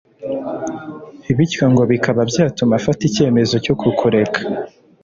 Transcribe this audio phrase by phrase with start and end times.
[1.37, 4.39] bityo ngo bikaba byatuma afata icyemezo cyo kukureka